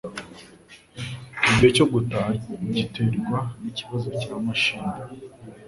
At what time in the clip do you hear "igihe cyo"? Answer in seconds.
1.49-1.85